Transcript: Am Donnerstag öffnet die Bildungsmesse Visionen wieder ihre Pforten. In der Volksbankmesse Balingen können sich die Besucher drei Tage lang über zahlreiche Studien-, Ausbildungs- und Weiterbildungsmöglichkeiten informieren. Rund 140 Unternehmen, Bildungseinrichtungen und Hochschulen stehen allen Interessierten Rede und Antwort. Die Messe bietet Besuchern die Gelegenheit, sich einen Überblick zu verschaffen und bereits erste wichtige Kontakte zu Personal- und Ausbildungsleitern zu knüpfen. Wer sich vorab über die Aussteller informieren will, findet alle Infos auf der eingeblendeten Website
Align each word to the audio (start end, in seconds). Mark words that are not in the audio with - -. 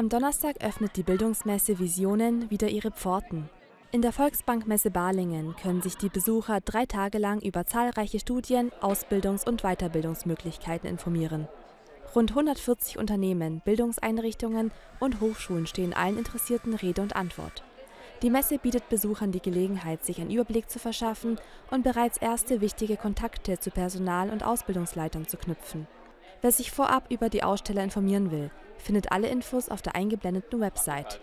Am 0.00 0.08
Donnerstag 0.08 0.64
öffnet 0.64 0.96
die 0.96 1.02
Bildungsmesse 1.02 1.78
Visionen 1.78 2.50
wieder 2.50 2.70
ihre 2.70 2.90
Pforten. 2.90 3.50
In 3.92 4.00
der 4.00 4.12
Volksbankmesse 4.12 4.90
Balingen 4.90 5.54
können 5.56 5.82
sich 5.82 5.98
die 5.98 6.08
Besucher 6.08 6.62
drei 6.62 6.86
Tage 6.86 7.18
lang 7.18 7.42
über 7.42 7.66
zahlreiche 7.66 8.18
Studien-, 8.18 8.72
Ausbildungs- 8.80 9.46
und 9.46 9.60
Weiterbildungsmöglichkeiten 9.60 10.88
informieren. 10.88 11.48
Rund 12.14 12.30
140 12.30 12.96
Unternehmen, 12.96 13.60
Bildungseinrichtungen 13.62 14.70
und 15.00 15.20
Hochschulen 15.20 15.66
stehen 15.66 15.92
allen 15.92 16.16
Interessierten 16.16 16.72
Rede 16.72 17.02
und 17.02 17.14
Antwort. 17.14 17.62
Die 18.22 18.30
Messe 18.30 18.56
bietet 18.56 18.88
Besuchern 18.88 19.32
die 19.32 19.42
Gelegenheit, 19.42 20.02
sich 20.06 20.18
einen 20.18 20.30
Überblick 20.30 20.70
zu 20.70 20.78
verschaffen 20.78 21.38
und 21.70 21.84
bereits 21.84 22.16
erste 22.16 22.62
wichtige 22.62 22.96
Kontakte 22.96 23.60
zu 23.60 23.70
Personal- 23.70 24.30
und 24.30 24.46
Ausbildungsleitern 24.46 25.28
zu 25.28 25.36
knüpfen. 25.36 25.86
Wer 26.42 26.52
sich 26.52 26.70
vorab 26.70 27.10
über 27.10 27.28
die 27.28 27.42
Aussteller 27.42 27.84
informieren 27.84 28.30
will, 28.30 28.50
findet 28.78 29.12
alle 29.12 29.28
Infos 29.28 29.68
auf 29.68 29.82
der 29.82 29.94
eingeblendeten 29.94 30.60
Website 30.60 31.20